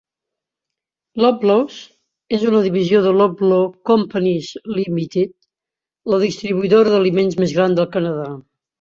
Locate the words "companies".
3.93-4.51